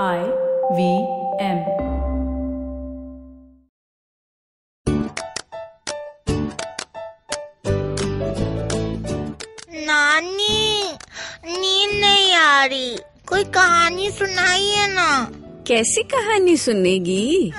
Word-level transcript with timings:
I 0.00 0.20
V 0.72 0.92
M 1.44 1.58
नानी 9.80 10.92
नींद 11.46 11.90
नहीं 12.00 12.32
आ 12.34 12.64
रही। 12.64 12.96
कोई 13.26 13.44
कहानी 13.44 14.10
सुनाइए 14.10 14.86
ना। 14.86 15.28
कैसी 15.66 16.02
कहानी 16.02 16.56
सुनेगी? 16.56 17.52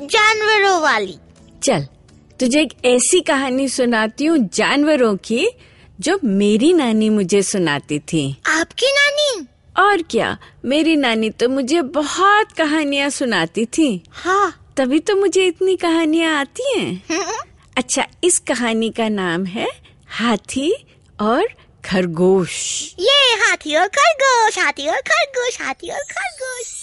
जानवरों 0.00 0.80
वाली। 0.82 1.18
चल 1.62 1.86
तुझे 2.40 2.60
एक 2.60 2.74
ऐसी 2.84 3.20
कहानी 3.20 3.68
सुनाती 3.68 4.24
हूँ 4.24 4.38
जानवरों 4.38 5.16
की 5.16 5.48
जो 6.00 6.18
मेरी 6.24 6.72
नानी 6.72 7.08
मुझे 7.10 7.42
सुनाती 7.42 7.98
थी। 7.98 8.36
आपकी 8.46 8.86
नानी? 8.86 9.46
और 9.78 10.02
क्या? 10.02 10.38
मेरी 10.64 10.96
नानी 10.96 11.30
तो 11.30 11.48
मुझे 11.48 11.82
बहुत 11.82 12.52
कहानियाँ 12.52 13.10
सुनाती 13.10 13.64
थी। 13.66 14.02
हाँ। 14.10 14.72
तभी 14.76 14.98
तो 14.98 15.16
मुझे 15.16 15.46
इतनी 15.46 15.76
कहानियाँ 15.76 16.40
आती 16.40 16.78
हैं। 16.78 17.02
अच्छा 17.76 18.06
इस 18.24 18.38
कहानी 18.38 18.90
का 18.90 19.08
नाम 19.08 19.44
है 19.44 19.68
हाथी 20.08 20.86
और 21.20 21.48
खरगोश। 21.84 22.54
ये 22.98 23.34
हाथी 23.42 23.76
और 23.76 23.86
खरगोश 23.88 24.58
हाथी 24.58 24.88
और 24.88 25.00
खरगोश 25.00 25.60
हाथी 25.60 25.90
और 25.90 26.02
खरगोश। 26.10 26.76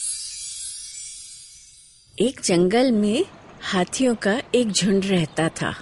एक 2.22 2.41
जंगल 2.44 2.91
में 2.91 3.26
हाथियों 3.62 4.16
का 4.16 4.41
एक 4.55 4.72
झुंड 4.72 5.05
रहता 5.05 5.49
था। 5.49 5.76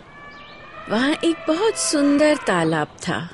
वहाँ 0.90 1.14
एक 1.23 1.36
बहुत 1.48 1.78
सुंदर 1.78 2.36
तालाब 2.36 2.88
था। 2.88 3.30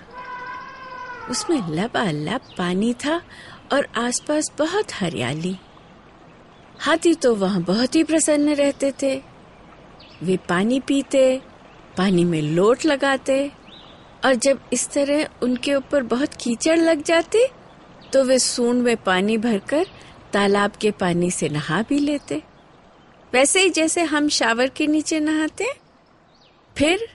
उसमें 1.29 1.57
लबालब 1.57 2.41
पानी 2.57 2.93
था 2.93 3.21
और 3.71 3.87
आसपास 3.97 4.51
बहुत 4.59 4.93
हरियाली। 4.93 5.55
हाथी 6.79 7.13
तो 7.13 7.33
वहाँ 7.35 7.61
बहुत 7.63 7.95
ही 7.95 8.03
प्रसन्न 8.03 8.53
रहते 8.55 8.91
थे। 9.01 9.15
वे 10.23 10.37
पानी 10.49 10.79
पीते, 10.79 11.41
पानी 11.97 12.23
में 12.23 12.41
लोट 12.41 12.85
लगाते 12.85 13.51
और 14.25 14.35
जब 14.35 14.59
इस 14.73 14.89
तरह 14.89 15.27
उनके 15.43 15.75
ऊपर 15.75 16.03
बहुत 16.05 16.33
कीचड़ 16.33 16.77
लग 16.77 17.03
जाती 17.03 17.45
तो 18.13 18.23
वे 18.23 18.37
सूंड 18.39 18.81
में 18.83 18.95
पानी 18.97 19.37
भरकर 19.37 19.85
तालाब 20.33 20.71
के 20.71 20.91
पानी 20.91 21.29
से 21.31 21.49
नहा 21.49 21.81
भी 21.81 21.99
लेते। 21.99 22.41
वैसे 23.33 23.61
ही 23.61 23.69
जैसे 23.69 24.03
हम 24.03 24.27
शावर 24.29 24.69
के 24.69 24.87
नीचे 24.87 25.19
नहाते, 25.19 25.65
फिर 26.75 27.07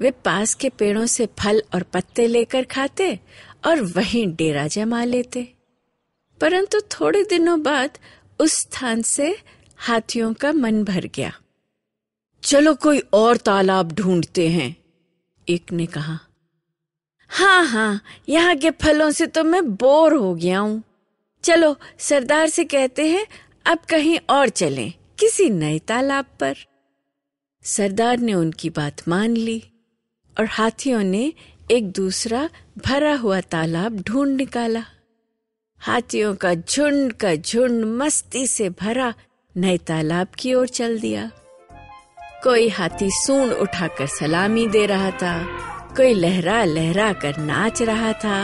वे 0.00 0.10
पास 0.24 0.54
के 0.54 0.68
पेड़ों 0.68 1.06
से 1.06 1.26
फल 1.38 1.62
और 1.74 1.82
पत्ते 1.92 2.26
लेकर 2.26 2.64
खाते 2.64 3.18
और 3.66 3.80
वहीं 3.96 4.26
डेरा 4.36 4.66
जमा 4.68 5.02
लेते। 5.04 5.48
परंतु 6.40 6.80
थोड़े 6.92 7.22
दिनों 7.24 7.62
बाद 7.62 7.98
उस 8.40 8.52
स्थान 8.60 9.02
से 9.02 9.36
हाथियों 9.78 10.32
का 10.34 10.52
मन 10.52 10.82
भर 10.84 11.06
गया। 11.14 11.32
चलो 12.42 12.74
कोई 12.74 12.98
और 13.14 13.36
तालाब 13.36 13.92
ढूंढते 13.92 14.48
हैं, 14.48 14.74
एक 15.48 15.72
ने 15.72 15.86
कहा। 15.86 16.18
हाँ 17.30 17.64
हाँ 17.66 18.00
यहाँ 18.28 18.56
के 18.56 18.70
फलों 18.70 19.10
से 19.10 19.26
तो 19.26 19.44
मैं 19.44 19.62
बोर 19.74 20.14
हो 20.14 20.34
गया 20.34 20.58
हूँ। 20.58 20.82
चलो, 21.44 21.76
सरदार 21.98 22.48
से 22.48 22.64
कहते 22.64 23.06
हैं, 23.08 23.26
अब 23.66 23.78
कहीं 23.88 24.18
और 24.30 24.48
चलें, 24.48 24.92
किसी 25.18 25.48
नए 25.50 25.78
तालाब 25.78 26.24
पर। 26.40 26.56
सरदार 27.64 28.18
ने 28.18 28.34
उनकी 28.34 28.70
बात 28.70 29.08
मान 29.08 29.36
ली 29.36 29.62
और 30.36 30.46
हाथियों 30.46 31.02
ने 31.02 31.32
एक 31.70 31.90
दूसरा 31.92 32.48
भरा 32.78 33.14
हुआ 33.14 33.40
तालाब 33.40 34.00
ढूंढ 34.00 34.36
निकाला। 34.36 34.84
हाथियों 35.80 36.34
का 36.34 36.52
झुंड 36.54 37.12
का 37.12 37.34
झुंड 37.34 37.84
मस्ती 37.98 38.46
से 38.46 38.68
भरा 38.70 39.12
नए 39.54 39.76
तालाब 39.78 40.28
की 40.38 40.54
ओर 40.54 40.68
चल 40.68 40.98
दिया। 40.98 41.30
कोई 42.44 42.68
हाथी 42.68 43.08
सूंड 43.12 43.52
उठाकर 43.52 44.06
सलामी 44.06 44.66
दे 44.68 44.84
रहा 44.86 45.10
था 45.12 45.34
कोई 45.96 46.14
लहरा 46.14 46.62
लहरा 46.64 47.12
कर 47.12 47.36
नाच 47.38 47.82
रहा 47.82 48.12
था। 48.14 48.38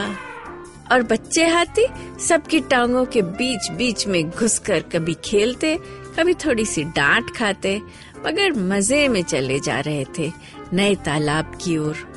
और 0.93 1.03
बच्चे 1.03 1.47
हाथी 1.47 1.87
सबकी 2.29 2.61
टांगों 2.71 3.05
के 3.07 3.23
बीच 3.23 3.71
बीच 3.71 4.07
में 4.07 4.23
घुसकर 4.31 4.83
कभी 4.93 5.15
खेलते 5.25 5.77
कभी 6.19 6.35
थोड़ी 6.45 6.65
सी 6.67 6.85
डांट 6.93 7.35
खाते 7.37 7.81
मगर 8.27 8.53
मज़े 8.69 9.07
में 9.09 9.23
चले 9.23 9.59
जा 9.61 9.81
रहे 9.81 10.05
थे 10.19 10.31
नए 10.73 10.95
तालाब 11.05 11.59
की 11.63 11.79
ओर। 11.79 12.09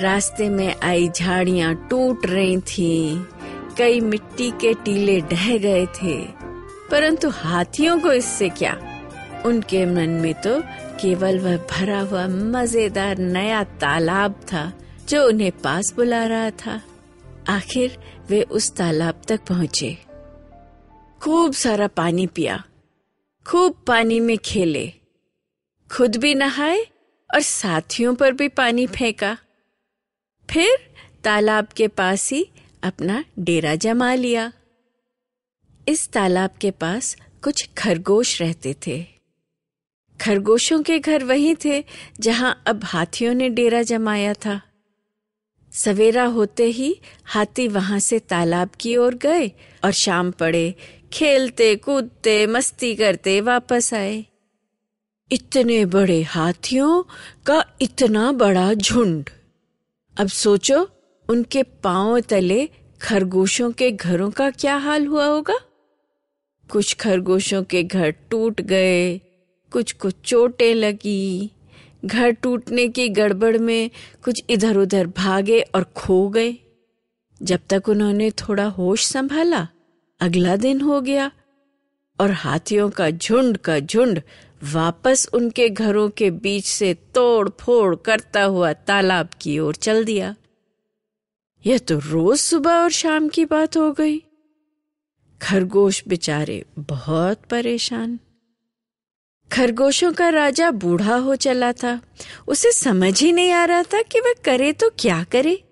रास्ते 0.00 0.48
में 0.50 0.74
आई 0.74 1.08
झाड़ियाँ 1.08 1.74
टूट 1.90 2.26
रही 2.26 2.56
थीं, 2.60 3.24
कई 3.78 4.00
मिट्टी 4.00 4.50
के 4.60 4.72
टीले 4.74 5.20
ढह 5.22 5.56
गए 5.58 5.86
थे, 5.94 6.16
परंतु 6.90 7.28
हाथियों 7.30 7.98
को 8.00 8.12
इससे 8.12 8.48
क्या? 8.50 8.72
उनके 9.46 9.84
मन 9.86 10.10
में 10.20 10.34
तो 10.34 10.60
केवल 11.00 11.38
वह 11.38 11.56
भरा 11.70 12.00
हुआ 12.00 12.26
मज़ेदार 12.26 13.18
नया 13.18 13.62
तालाब 13.80 14.40
था, 14.52 14.72
जो 15.08 15.26
उन्हें 15.28 15.50
पास 15.58 15.92
बुला 15.96 16.24
रहा 16.26 16.50
था। 16.56 16.80
आखिर 17.48 17.98
वे 18.28 18.42
उस 18.42 18.70
तालाब 18.76 19.20
तक 19.28 19.40
पहुँचे। 19.48 19.96
खूब 21.20 21.52
सारा 21.54 21.86
पानी 21.88 22.26
पिया, 22.26 22.62
खूब 23.46 23.82
पानी 23.86 24.20
में 24.20 24.36
खेले। 24.38 24.92
खुद 25.90 26.16
भी 26.16 26.34
नहाए 26.34 26.80
और 27.30 27.40
साथियों 27.42 28.14
पर 28.14 28.32
भी 28.32 28.48
पानी 28.50 28.86
फेंका। 28.88 29.36
फिर 30.48 30.76
तालाब 31.24 31.66
के 31.66 31.88
पास 31.90 32.30
ही 32.32 32.46
अपना 32.86 33.24
डेरा 33.38 33.74
जमा 33.74 34.14
लिया। 34.14 34.52
इस 35.88 36.08
तालाब 36.08 36.50
के 36.60 36.70
पास 36.70 37.16
कुछ 37.44 37.70
खरगोश 37.78 38.42
रहते 38.42 38.74
थे। 38.86 39.06
खरगोशों 40.20 40.82
के 40.82 40.98
घर 40.98 41.24
वही 41.24 41.54
थे, 41.64 41.84
जहाँ 42.20 42.62
अब 42.66 42.84
हाथियों 42.84 43.34
ने 43.34 43.48
डेरा 43.48 43.82
जमाया 43.82 44.34
था। 44.34 44.60
सवेरा 45.72 46.24
होते 46.24 46.64
ही 46.64 47.00
हाथी 47.24 47.68
वहाँ 47.68 47.98
से 47.98 48.18
तालाब 48.18 48.70
की 48.80 48.96
ओर 48.96 49.14
गए 49.14 49.48
और 49.84 49.90
शाम 49.90 50.30
पड़े, 50.30 50.74
खेलते, 51.12 51.76
कूदते, 51.76 52.46
मस्ती 52.46 52.94
करते 52.94 53.40
वापस 53.40 53.94
आए। 53.94 54.26
इतने 55.32 55.84
बड़े 55.84 56.22
हाथियों 56.22 57.02
का 57.46 57.64
इतना 57.80 58.32
बड़ा 58.32 58.74
झुंड। 58.74 59.30
अब 60.20 60.28
सोचो 60.28 60.90
उनके 61.28 61.62
पाँव 61.62 62.20
तले 62.20 62.68
खरगोशों 63.02 63.70
के 63.72 63.90
घरों 63.90 64.30
का 64.30 64.50
क्या 64.50 64.76
हाल 64.76 65.06
हुआ 65.06 65.24
होगा? 65.24 65.58
कुछ 66.70 66.94
खरगोशों 66.94 67.62
के 67.62 67.82
घर 67.82 68.10
टूट 68.10 68.60
गए, 68.60 69.18
कुछ 69.72 69.92
को 69.92 70.10
चोटें 70.10 70.74
लगी। 70.74 71.50
घर 72.04 72.30
टूटने 72.30 72.88
की 72.88 73.08
गड़बड़ 73.08 73.58
में 73.58 73.90
कुछ 74.24 74.42
इधर 74.50 74.76
उधर 74.76 75.06
भागे 75.06 75.60
और 75.60 75.84
खो 75.96 76.28
गए। 76.28 76.54
जब 77.42 77.60
तक 77.70 77.88
उन्होंने 77.88 78.30
थोड़ा 78.30 78.66
होश 78.66 79.06
संभाला, 79.06 79.68
अगला 80.20 80.56
दिन 80.56 80.80
हो 80.80 81.00
गया 81.00 81.30
और 82.20 82.30
हाथियों 82.30 82.90
का 82.90 83.10
झुंड 83.10 83.56
का 83.56 83.78
झुंड 83.78 84.20
वापस 84.72 85.28
उनके 85.34 85.68
घरों 85.68 86.08
के 86.08 86.30
बीच 86.30 86.64
से 86.64 86.94
तोड़ 86.94 87.48
फोड़ 87.60 87.94
करता 87.96 88.42
हुआ 88.42 88.72
तालाब 88.72 89.28
की 89.40 89.58
ओर 89.58 89.74
चल 89.74 90.04
दिया। 90.04 90.34
यह 91.66 91.78
तो 91.78 91.98
रोज 91.98 92.38
सुबह 92.38 92.72
और 92.72 92.90
शाम 92.90 93.28
की 93.28 93.44
बात 93.44 93.76
हो 93.76 93.92
गई। 93.92 94.22
खरगोश 95.42 96.02
बेचारे 96.08 96.64
बहुत 96.78 97.42
परेशान। 97.50 98.18
खरगोशों 99.52 100.12
का 100.12 100.28
राजा 100.28 100.70
बूढ़ा 100.70 101.16
हो 101.16 101.36
चला 101.36 101.72
था। 101.72 102.00
उसे 102.48 102.72
समझ 102.72 103.22
ही 103.22 103.32
नहीं 103.32 103.52
आ 103.52 103.64
रहा 103.64 103.82
था 103.82 104.02
कि 104.02 104.20
वह 104.20 104.34
करे 104.44 104.72
तो 104.72 104.90
क्या 104.90 105.24
करे। 105.24 105.62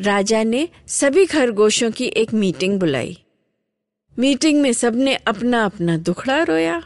राजा 0.00 0.42
ने 0.42 0.68
सभी 0.88 1.26
खरगोशों 1.26 1.90
की 1.90 2.06
एक 2.06 2.32
मीटिंग 2.34 2.80
बुलाई। 2.80 3.16
मीटिंग 4.18 4.60
में 4.62 4.72
सबने 4.72 5.16
अपना 5.16 5.64
अपना 5.64 5.96
दुखड़ा 5.98 6.42
रोया। 6.42 6.82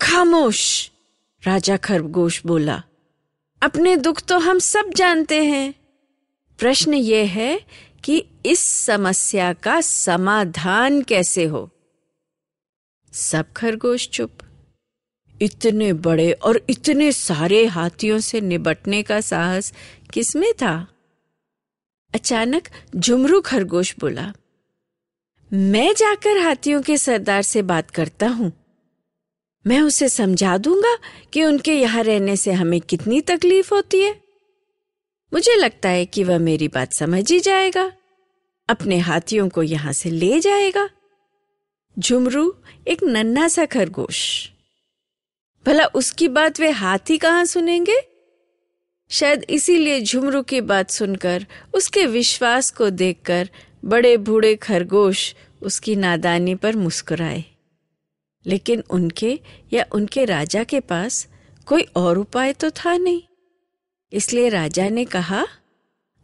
खामोश! 0.00 0.90
राजा 1.42 1.76
खरगोश 1.76 2.42
बोला, 2.46 2.82
अपने 3.62 3.96
दुख 3.96 4.22
तो 4.22 4.38
हम 4.38 4.58
सब 4.58 4.90
जानते 4.90 5.44
हैं। 5.44 5.79
प्रश्न 6.60 6.94
ये 6.94 7.24
है 7.24 7.60
कि 8.04 8.24
इस 8.46 8.60
समस्या 8.60 9.52
का 9.52 9.80
समाधान 9.80 11.02
कैसे 11.02 11.44
हो? 11.44 11.70
सब 13.12 13.52
खरगोश 13.52 14.08
चुप। 14.08 14.38
इतने 15.42 15.92
बड़े 15.92 16.32
और 16.32 16.60
इतने 16.70 17.12
सारे 17.12 17.64
हाथियों 17.66 18.18
से 18.20 18.40
निबटने 18.40 19.02
का 19.02 19.20
साहस 19.20 19.72
किसमें 20.12 20.52
था? 20.52 20.86
अचानक 22.14 22.68
झुमरू 22.96 23.40
खरगोश 23.40 23.94
बोला, 24.00 24.32
मैं 25.52 25.92
जाकर 25.94 26.38
हाथियों 26.38 26.82
के 26.82 26.96
सरदार 26.98 27.42
से 27.42 27.62
बात 27.62 27.90
करता 27.90 28.28
हूँ। 28.28 28.52
मैं 29.66 29.80
उसे 29.80 30.08
समझा 30.08 30.58
दूँगा 30.58 30.96
कि 31.32 31.44
उनके 31.44 31.74
यहाँ 31.74 32.02
रहने 32.02 32.36
से 32.36 32.52
हमें 32.52 32.80
कितनी 32.80 33.20
तकलीफ़ 33.20 33.74
होती 33.74 34.02
है। 34.02 34.29
मुझे 35.32 35.56
लगता 35.56 35.88
है 35.88 36.06
कि 36.06 36.24
वह 36.24 36.38
मेरी 36.38 36.68
बात 36.68 36.92
समझ 36.92 37.32
ही 37.32 37.40
जाएगा। 37.40 37.92
अपने 38.68 38.98
हाथियों 38.98 39.48
को 39.48 39.62
यहाँ 39.62 39.92
से 39.92 40.10
ले 40.10 40.40
जाएगा। 40.40 40.90
झुमरू 41.98 42.56
एक 42.88 43.02
नन्हा 43.02 43.48
सा 43.48 43.64
खरगोश। 43.64 44.50
भला 45.66 45.84
उसकी 45.84 46.28
बात 46.28 46.60
वे 46.60 46.70
हाथी 46.70 47.18
कहाँ 47.18 47.44
सुनेंगे? 47.44 47.96
शायद 49.10 49.46
इसीलिए 49.50 50.00
झुमरू 50.00 50.42
की 50.42 50.60
बात 50.60 50.90
सुनकर, 50.90 51.46
उसके 51.74 52.06
विश्वास 52.06 52.70
को 52.70 52.90
देखकर 52.90 53.50
बड़े 53.84 54.16
बूढ़े 54.16 54.56
खरगोश 54.56 55.34
उसकी 55.62 55.96
नादानी 55.96 56.54
पर 56.54 56.76
मुस्कुराए। 56.76 57.44
लेकिन 58.46 58.82
उनके 58.90 59.40
या 59.72 59.86
उनके 59.92 60.24
राजा 60.24 60.64
के 60.64 60.80
पास 60.80 61.28
कोई 61.66 61.82
और 61.82 62.18
उपाय 62.18 62.52
तो 62.52 62.70
था 62.70 62.96
नहीं। 62.96 63.22
इसलिए 64.12 64.48
राजा 64.48 64.88
ने 64.88 65.04
कहा 65.04 65.46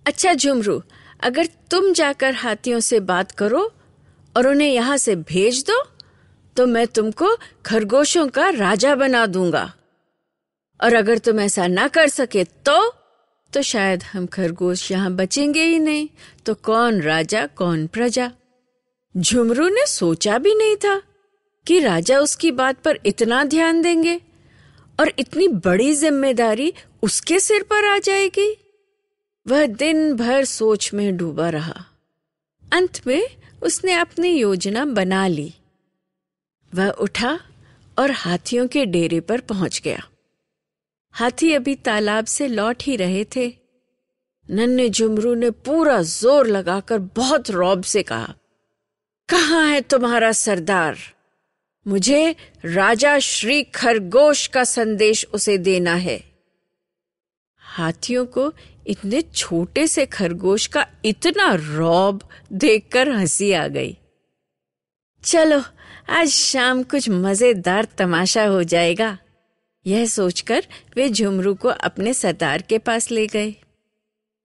अच्छा 0.06 0.32
झुमरू, 0.34 0.80
अगर 1.20 1.46
तुम 1.70 1.92
जाकर 1.92 2.34
हाथियों 2.34 2.80
से 2.80 3.00
बात 3.00 3.30
करो 3.32 3.70
और 4.34 4.46
उन्हें 4.46 4.68
यहाँ 4.68 4.96
से 4.96 5.16
भेज 5.16 5.64
दो 5.64 5.82
तो 6.56 6.66
मैं 6.66 6.86
तुमको 6.86 7.28
खरगोशों 7.66 8.26
का 8.28 8.48
राजा 8.48 8.94
बना 8.94 9.24
दूँगा। 9.26 9.72
और 10.80 10.94
अगर 10.94 11.18
तुम 11.18 11.40
ऐसा 11.40 11.66
ना 11.66 11.86
कर 11.88 12.08
सके 12.08 12.44
तो 12.44 12.92
तो 13.52 13.62
शायद 13.62 14.02
हम 14.02 14.26
खरगोश 14.26 14.90
यहाँ 14.90 15.10
बचेंगे 15.12 15.64
ही 15.64 15.78
नहीं 15.78 16.08
तो 16.46 16.54
कौन 16.54 17.00
राजा, 17.02 17.46
कौन 17.46 17.86
प्रजा? 17.86 18.30
झुमरू 19.14 19.68
ने 19.68 19.86
सोचा 19.86 20.38
भी 20.38 20.54
नहीं 20.54 20.76
था 20.76 21.00
कि 21.66 21.78
राजा 21.80 22.18
उसकी 22.18 22.50
बात 22.52 22.82
पर 22.82 22.98
इतना 23.06 23.42
ध्यान 23.44 23.80
देंगे। 23.82 24.20
और 24.98 25.12
इतनी 25.19 25.48
बड़ी 25.48 25.93
ज़िम्मेदारी 25.94 26.72
उसके 27.02 27.40
सिर 27.40 27.62
पर 27.62 27.84
आ 27.84 27.98
जाएगी। 27.98 28.50
वह 29.46 29.66
दिन 29.66 30.14
भर 30.16 30.44
सोच 30.44 30.93
में 30.94 31.16
डूबा 31.16 31.48
रहा। 31.50 31.84
अंत 32.64 33.00
में 33.06 33.22
उसने 33.62 33.93
अपनी 33.93 34.31
योजना 34.31 34.84
बना 34.84 35.26
ली। 35.26 35.52
वह 36.72 36.88
उठा 36.90 37.38
और 37.98 38.10
हाथियों 38.12 38.66
के 38.69 38.84
डेरे 38.87 39.20
पर 39.20 39.40
पहुँच 39.43 39.81
गया। 39.84 40.02
हाथी 41.14 41.52
अभी 41.52 41.75
तालाब 41.75 42.25
से 42.25 42.49
लौट 42.49 42.82
ही 42.82 42.96
रहे 42.96 43.25
थे। 43.37 43.46
नन्हे 44.49 44.88
झुमरू 44.88 45.34
ने 45.34 45.50
पूरा 45.50 46.00
ज़ोर 46.02 46.46
लगाकर 46.46 46.99
बहुत 47.16 47.50
रौब 47.50 47.82
से 47.82 48.02
कहा, 48.02 48.34
कहाँ 49.28 49.69
है 49.69 49.81
तुम्हारा 49.81 50.32
सरदार? 50.32 50.99
मुझे 51.88 52.36
राजा 52.64 53.18
श्री 53.18 53.62
खरगोश 53.62 54.46
का 54.46 54.64
संदेश 54.64 55.26
उसे 55.34 55.58
देना 55.58 55.94
है। 55.94 56.24
हाथियों 57.58 58.26
को 58.26 58.52
इतने 58.86 59.22
छोटे 59.22 59.86
से 59.86 60.06
खरगोश 60.06 60.66
का 60.66 60.86
इतना 61.04 61.54
रौब 61.54 62.28
देखकर 62.52 63.10
हँसी 63.10 63.52
आ 63.52 63.68
गई। 63.68 63.96
चलो, 65.24 65.62
आज 66.08 66.28
शाम 66.28 66.82
कुछ 66.82 67.08
मज़ेदार 67.08 67.84
तमाशा 67.84 68.44
हो 68.44 68.62
जाएगा। 68.62 69.18
यह 69.86 70.06
सोचकर 70.06 70.66
वे 70.96 71.08
झुमरू 71.08 71.54
को 71.54 71.68
अपने 71.68 72.14
सरदार 72.14 72.62
के 72.62 72.78
पास 72.78 73.10
ले 73.10 73.26
गए। 73.26 73.50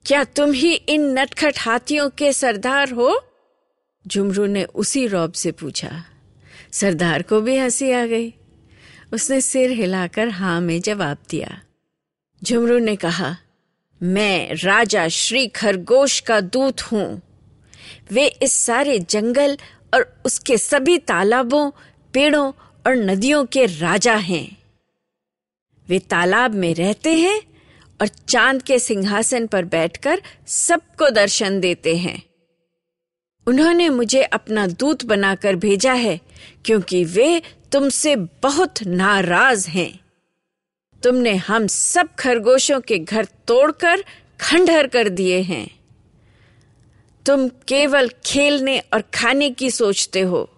क्या 0.06 0.24
तुम 0.24 0.52
ही 0.52 0.74
इन 0.74 1.20
नटखट 1.20 1.54
हाथियों 1.60 2.10
के 2.10 2.34
सरदार 2.34 2.92
हो? 2.92 3.24
झुमरू 4.08 4.46
ने 4.46 4.64
उसी 4.64 5.08
रौब 5.08 5.32
से 5.32 5.52
पूछा। 5.52 6.06
सरदार 6.74 7.22
को 7.22 7.42
भी 7.42 7.58
हँसी 7.58 7.92
आ 7.92 8.06
गई। 8.06 8.34
उसने 9.14 9.42
सिर 9.42 9.72
हिलाकर 9.72 10.30
हाँ 10.30 10.62
में 10.62 10.82
जवाब 10.82 11.18
दिया। 11.30 11.62
झुमरू 12.44 12.80
ने 12.80 12.96
कहा, 12.96 13.38
मैं 14.04 14.54
राजा 14.54 15.08
श्री 15.08 15.48
खरगोश 15.48 16.20
का 16.20 16.42
दूत 16.42 16.82
हूँ। 16.82 17.22
वे 18.12 18.28
इस 18.28 18.54
सारे 18.54 19.00
जंगल 19.00 19.58
और 19.94 20.22
उसके 20.26 20.58
सभी 20.58 20.98
तालाबों, 20.98 21.72
पेड़ों 22.14 22.52
और 22.88 22.96
नदियों 22.96 23.46
के 23.46 23.66
राजा 23.66 24.16
हैं। 24.16 24.58
वे 25.90 26.00
तालाब 26.00 26.54
में 26.54 26.76
रहते 26.76 27.14
हैं 27.14 27.42
और 28.02 28.08
चाँद 28.08 28.62
के 28.62 28.80
सिंहासन 28.80 29.48
पर 29.48 29.66
बैठकर 29.66 30.22
सबको 30.48 31.10
दर्शन 31.10 31.60
देते 31.60 31.98
हैं। 31.98 32.31
उन्होंने 33.48 33.90
मुझे 33.90 34.24
अपना 34.24 34.68
दूत 34.68 35.06
बनाकर 35.06 35.56
भेजा 35.56 35.94
है, 35.94 36.22
क्योंकि 36.66 37.04
वे 37.04 37.42
तुमसे 37.72 38.16
बहुत 38.16 38.84
नाराज़ 38.84 39.70
हैं। 39.70 40.00
तुमने 41.04 41.36
हम 41.36 41.68
सब 41.68 42.16
खरगोशों 42.16 42.82
के 42.82 42.98
घर 42.98 43.26
तोड़कर 43.26 44.04
खंडहर 44.42 44.88
कर 44.88 45.10
दिए 45.10 45.42
हैं। 45.42 45.80
तुम 47.26 47.48
केवल 47.48 48.10
खेलने 48.26 48.80
और 48.80 49.02
खाने 49.14 49.50
की 49.50 49.72
सोचते 49.72 50.22
हो। 50.22 50.50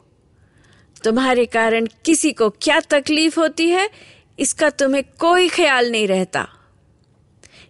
तुम्हारे 1.04 1.46
कारण 1.46 1.88
किसी 2.06 2.32
को 2.32 2.50
क्या 2.50 2.80
तकलीफ़ 2.80 3.40
होती 3.40 3.70
है, 3.70 3.90
इसका 4.40 4.70
तुम्हें 4.70 5.04
कोई 5.20 5.50
ख्याल 5.50 5.92
नहीं 5.92 6.08
रहता। 6.08 6.48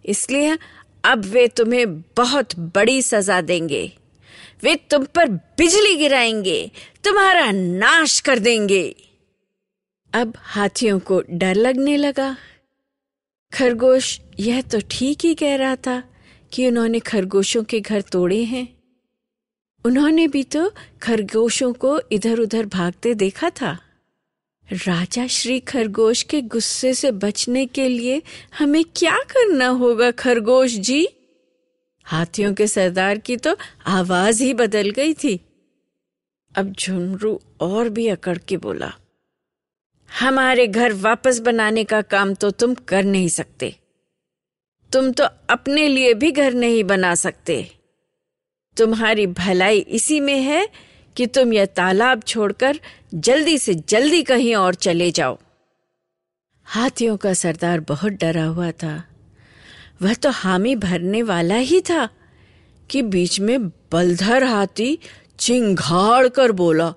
इसलिए 0.05 0.57
अब 1.03 1.25
वे 1.25 1.47
तुम्हें 1.47 2.01
बहुत 2.01 2.59
बड़ी 2.59 3.01
सजा 3.01 3.41
देंगे। 3.41 3.97
वे 4.63 4.75
तुम 4.75 5.05
पर 5.05 5.29
बिजली 5.29 5.95
गिराएँगे, 5.95 6.71
तुम्हारा 7.03 7.51
नाश 7.51 8.19
कर 8.19 8.39
देंगे। 8.39 8.95
अब 10.13 10.33
हाथियों 10.37 10.99
को 10.99 11.21
डर 11.29 11.55
लगने 11.55 11.97
लगा। 11.97 12.37
खरगोश 13.53 14.19
यह 14.39 14.61
तो 14.61 14.79
ठीक 14.91 15.25
ही 15.25 15.35
कह 15.35 15.55
रहा 15.55 15.75
था 15.75 16.03
कि 16.53 16.67
उन्होंने 16.67 16.99
खरगोशों 16.99 17.63
के 17.63 17.79
घर 17.79 18.01
तोड़े 18.01 18.43
हैं। 18.43 18.83
उन्होंने 19.85 20.27
भी 20.27 20.43
तो 20.43 20.73
खरगोशों 21.01 21.73
को 21.73 22.01
इधर 22.11 22.39
उधर 22.39 22.65
भागते 22.65 23.13
देखा 23.13 23.49
था। 23.49 23.79
राजा 24.71 25.27
श्री 25.27 25.59
खरगोश 25.59 26.23
के 26.23 26.41
गुस्से 26.41 26.93
से 26.93 27.11
बचने 27.11 27.65
के 27.65 27.89
लिए 27.89 28.21
हमें 28.57 28.83
क्या 28.95 29.17
करना 29.17 29.67
होगा 29.67 30.11
खरगोश 30.11 30.71
जी? 30.71 31.07
हाथियों 32.05 32.53
के 32.53 32.67
सरदार 32.67 33.17
की 33.17 33.37
तो 33.37 33.55
आवाज़ 33.87 34.43
ही 34.43 34.53
बदल 34.53 34.89
गई 34.89 35.13
थी। 35.13 35.39
अब 36.55 36.71
झुमरू 36.71 37.39
और 37.61 37.89
भी 37.89 38.07
अकड़ 38.07 38.37
के 38.37 38.57
बोला, 38.57 38.91
हमारे 40.09 40.67
घर 40.67 40.93
वापस 40.93 41.39
बनाने 41.39 41.83
का 41.83 42.01
काम 42.01 42.33
तो 42.33 42.51
तुम 42.51 42.73
कर 42.75 43.03
नहीं 43.03 43.27
सकते। 43.27 43.75
तुम 44.91 45.11
तो 45.11 45.23
अपने 45.49 45.87
लिए 45.87 46.13
भी 46.13 46.31
घर 46.31 46.53
नहीं 46.53 46.83
बना 46.83 47.13
सकते। 47.15 47.55
तुम्हारी 48.77 49.27
भलाई 49.27 49.79
इसी 49.79 50.19
में 50.19 50.39
है 50.39 50.67
कि 51.15 51.27
तुम 51.27 51.53
यह 51.53 51.65
तालाब 51.65 52.21
छोड़कर 52.23 52.79
जल्दी 53.13 53.57
से 53.57 53.73
जल्दी 53.73 54.21
कहीं 54.23 54.55
और 54.55 54.75
चले 54.75 55.09
जाओ। 55.11 55.37
हाथियों 56.67 57.17
का 57.17 57.33
सरदार 57.33 57.79
बहुत 57.79 58.11
डरा 58.13 58.45
हुआ 58.45 58.71
था। 58.71 59.03
वह 60.01 60.13
तो 60.13 60.29
हामी 60.29 60.75
भरने 60.75 61.23
वाला 61.23 61.55
ही 61.55 61.81
था 61.81 62.09
कि 62.89 63.01
बीच 63.01 63.39
में 63.39 63.67
बलधर 63.67 64.43
हाथी 64.43 64.99
चिंगाड़ 65.39 66.27
कर 66.27 66.51
बोला, 66.51 66.93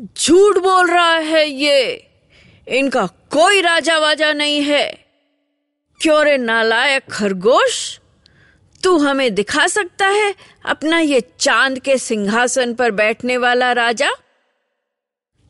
झूठ 0.00 0.58
बोल 0.58 0.90
रहा 0.90 1.16
है 1.16 1.50
ये। 1.50 2.10
इनका 2.68 3.06
कोई 3.06 3.60
राजा 3.60 3.98
वाजा 3.98 4.32
नहीं 4.32 4.62
है। 4.62 4.92
क्यों 6.02 6.24
रे 6.24 6.38
नालायक 6.38 7.04
खरगोश? 7.10 8.00
तू 8.82 8.98
हमें 8.98 9.34
दिखा 9.34 9.66
सकता 9.66 10.06
है 10.06 10.34
अपना 10.64 10.98
ये 10.98 11.22
चाँद 11.40 11.78
के 11.78 11.98
सिंहासन 11.98 12.74
पर 12.74 12.90
बैठने 12.90 13.36
वाला 13.36 13.72
राजा? 13.72 14.10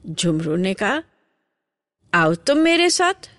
झुमरू 0.06 0.56
ने 0.56 0.74
कहा, 0.74 1.02
आओ 2.14 2.34
तुम 2.34 2.58
मेरे 2.58 2.90
साथ। 2.90 3.30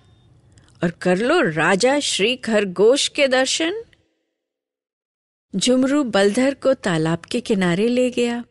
और 0.82 0.92
कर 0.92 1.18
लो 1.18 1.40
राजा 1.42 2.00
श्री 2.00 2.36
खरगोश 2.36 3.08
के 3.08 3.28
दर्शन। 3.28 3.84
झुमरू 5.54 6.04
बलधर 6.04 6.54
को 6.54 6.74
तालाब 6.74 7.20
के 7.20 7.40
किनारे 7.42 7.88
ले 7.88 8.10
गया। 8.10 8.44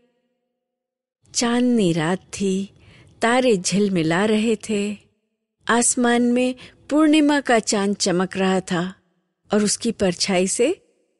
चांदनी 1.34 1.92
रात 1.92 2.18
थी, 2.18 2.70
तारे 3.22 3.56
झिलमिला 3.56 4.24
रहे 4.24 4.56
थे। 4.68 4.96
आसमान 5.66 6.22
में 6.22 6.54
पूर्णिमा 6.90 7.40
का 7.40 7.58
चाँद 7.58 7.96
चमक 7.96 8.36
रहा 8.36 8.60
था 8.60 8.94
और 9.50 9.64
उसकी 9.64 9.92
परछाई 9.92 10.46
से 10.46 10.72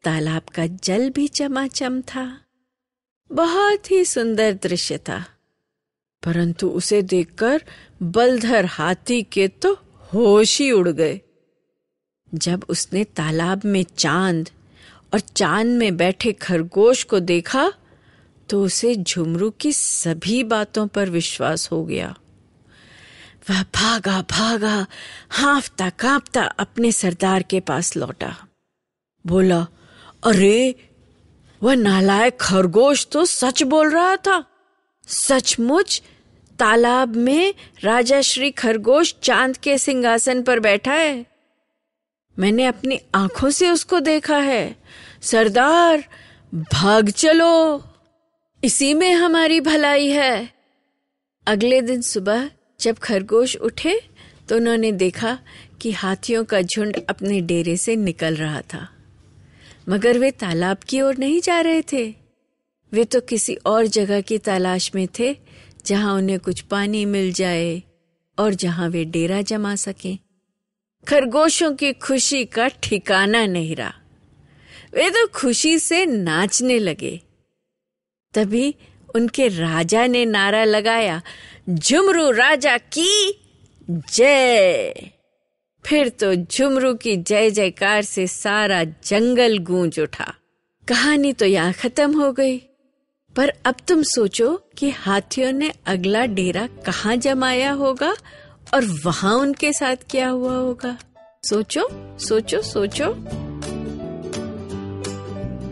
तालाब 0.04 0.42
का 0.42 0.66
जल 0.66 1.08
भी 1.10 1.26
चमाचम 1.28 2.00
था। 2.02 2.26
बहुत 3.30 3.90
ही 3.90 4.04
सुंदर 4.04 4.52
दृश्य 4.52 4.98
था, 4.98 5.24
परंतु 6.22 6.68
उसे 6.70 7.02
देखकर 7.02 7.62
बलधर 8.02 8.64
हाथी 8.64 9.22
के 9.22 9.48
तो 9.48 9.78
होश 10.14 10.58
ही 10.58 10.72
उड़ 10.72 10.88
गए। 10.88 11.20
जब 12.34 12.64
उसने 12.68 13.04
तालाब 13.04 13.62
में 13.64 13.84
चाँद 13.98 14.50
और 15.14 15.20
चाँद 15.20 15.66
में 15.66 15.96
बैठे 15.96 16.32
खरगोश 16.32 17.04
को 17.04 17.20
देखा 17.20 17.72
तो 18.50 18.64
उसे 18.64 18.96
झुमरू 18.96 19.50
की 19.50 19.72
सभी 19.72 20.44
बातों 20.44 20.86
पर 20.86 21.10
विश्वास 21.10 21.72
हो 21.72 21.84
गया। 21.84 22.14
वह 23.50 23.62
भागा 23.62 24.24
भागा, 24.30 24.86
हाफता, 25.30 25.90
कांपता 25.90 26.42
अपने 26.42 26.92
सरदार 26.92 27.42
के 27.42 27.60
पास 27.60 27.96
लौटा। 27.96 28.36
बोला, 29.26 29.66
अरे, 30.26 30.74
वह 31.62 31.74
नालायक 31.74 32.38
खरगोश 32.40 33.06
तो 33.12 33.24
सच 33.24 33.62
बोल 33.62 33.90
रहा 33.90 34.16
था। 34.16 34.44
सचमुच 35.08 36.02
तालाब 36.58 37.16
में 37.16 37.54
राजा 37.84 38.20
श्री 38.20 38.50
खरगोश 38.50 39.14
चाँद 39.22 39.56
के 39.56 39.78
सिंहासन 39.78 40.42
पर 40.42 40.60
बैठा 40.60 40.92
है। 40.92 41.26
मैंने 42.38 42.64
अपनी 42.64 43.00
आँखों 43.14 43.50
से 43.50 43.70
उसको 43.70 44.00
देखा 44.00 44.36
है। 44.36 44.76
सरदार, 45.22 46.04
भाग 46.54 47.10
चलो। 47.10 47.84
इसी 48.64 48.94
में 48.94 49.12
हमारी 49.12 49.60
भलाई 49.60 50.08
है। 50.08 50.52
अगले 51.46 51.80
दिन 51.82 52.02
सुबह 52.02 52.50
जब 52.80 52.98
खरगोश 52.98 53.56
उठे 53.56 54.00
तो 54.48 54.56
उन्होंने 54.56 54.92
देखा 54.92 55.38
कि 55.80 55.90
हाथियों 55.92 56.44
का 56.44 56.62
झुंड 56.62 56.96
अपने 57.08 57.40
डेरे 57.40 57.76
से 57.76 57.96
निकल 57.96 58.36
रहा 58.36 58.60
था। 58.60 58.88
मगर 59.88 60.18
वे 60.18 60.30
तालाब 60.30 60.76
की 60.76 61.00
ओर 61.00 61.16
नहीं 61.16 61.40
जा 61.40 61.60
रहे 61.60 61.82
थे। 61.92 62.14
वे 62.92 63.04
तो 63.04 63.20
किसी 63.20 63.54
और 63.54 63.86
जगह 63.86 64.20
की 64.20 64.38
तलाश 64.38 64.90
में 64.94 65.08
थे 65.18 65.36
जहाँ 65.88 66.14
उन्हें 66.14 66.38
कुछ 66.38 66.60
पानी 66.60 67.04
मिल 67.04 67.32
जाए 67.32 67.82
और 68.38 68.54
जहाँ 68.54 68.88
वे 68.88 69.04
डेरा 69.04 69.42
जमा 69.42 69.74
सकें। 69.74 70.18
खरगोशों 71.08 71.72
की 71.72 71.92
खुशी 71.92 72.44
का 72.44 72.68
ठिकाना 72.68 73.46
नहीं 73.46 73.76
रहा। 73.76 73.94
वे 74.94 75.10
तो 75.10 75.26
खुशी 75.26 75.78
से 75.78 76.06
नाचने 76.06 76.78
लगे। 76.78 77.20
तभी 78.34 78.74
उनके 79.14 79.48
राजा 79.48 80.06
ने 80.06 80.24
नारा 80.24 80.64
लगाया, 80.64 81.22
झुमरू 81.70 82.30
राजा 82.30 82.78
की 82.78 83.40
जय! 83.90 84.94
फिर 85.86 86.08
तो 86.08 86.34
झुमरू 86.34 86.94
की 86.94 87.16
जय 87.16 87.50
जयकार 87.50 88.02
से 88.02 88.26
सारा 88.26 88.84
जंगल 88.84 89.58
गूंज 89.58 90.00
उठा। 90.00 90.34
कहानी 90.88 91.32
तो 91.32 91.46
यहाँ 91.46 91.72
खत्म 91.72 92.20
हो 92.20 92.32
गई। 92.32 92.67
पर 93.38 93.52
अब 93.66 93.74
तुम 93.88 94.02
सोचो 94.02 94.62
कि 94.78 94.90
हाथियों 94.90 95.52
ने 95.52 95.72
अगला 95.86 96.24
डेरा 96.26 96.66
कहाँ 96.86 97.16
जमाया 97.16 97.72
होगा 97.72 98.14
और 98.74 98.84
वहाँ 99.04 99.34
उनके 99.34 99.72
साथ 99.72 99.96
क्या 100.10 100.28
हुआ 100.28 100.54
होगा। 100.54 100.96
सोचो 101.44 101.88
सोचो 102.18 102.62
सोचो। 102.62 103.04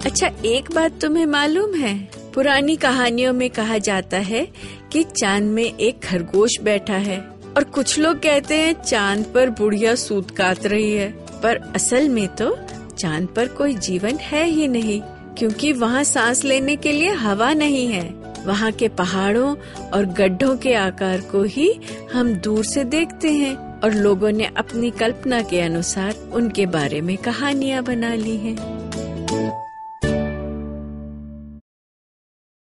अच्छा 0.07 0.31
एक 0.45 0.71
बात 0.75 1.01
तुम्हें 1.01 1.27
मालूम 1.27 1.75
है? 1.75 1.99
पुरानी 2.35 2.77
कहानियों 2.77 3.33
में 3.33 3.51
कहा 3.51 3.79
जाता 3.79 4.17
है 4.17 4.47
कि 4.93 5.05
चाँद 5.05 5.43
में 5.43 5.65
एक 5.65 6.03
खरगोश 6.05 6.61
बैठा 6.63 6.97
है 6.97 7.19
और 7.57 7.65
कुछ 7.65 7.99
लोग 7.99 8.17
कहते 8.17 8.55
हैं 8.55 8.83
चाँद 8.83 9.25
पर 9.35 9.51
बुढ़िया 9.51 9.95
सूत 9.95 10.31
काट 10.31 10.67
रही 10.67 10.93
है, 10.93 11.11
पर 11.43 11.73
असल 11.75 12.09
में 12.09 12.29
तो 12.37 12.57
चाँद 12.99 13.29
पर 13.29 13.49
कोई 13.49 13.75
जीवन 13.75 14.19
है 14.19 14.45
ही 14.45 14.69
नहीं। 14.69 15.01
क्योंकि 15.39 15.73
वहाँ 15.73 16.05
सांस 16.05 16.45
लेने 16.45 16.77
के 16.77 16.93
लिए 16.93 17.13
हवा 17.15 17.53
नहीं 17.53 17.87
है 17.89 18.09
वहाँ 18.47 18.71
के 18.73 18.89
पहाड़ों 18.89 19.55
और 19.95 20.05
गड्ढों 20.19 20.57
के 20.57 20.75
आकार 20.75 21.21
को 21.21 21.43
ही 21.43 21.73
हम 22.13 22.35
दूर 22.35 22.65
से 22.65 22.85
देखते 22.85 23.33
हैं 23.33 23.55
और 23.81 23.95
लोगों 23.95 24.31
ने 24.33 24.51
अपनी 24.57 24.91
कल्पना 24.91 25.43
के 25.43 25.61
अनुसार 25.61 26.15
उनके 26.35 26.67
बारे 26.67 27.01
में 27.01 27.17
कहानियाँ 27.17 27.83
बना 27.85 28.15
ली 28.15 28.37
हैं। 28.37 29.66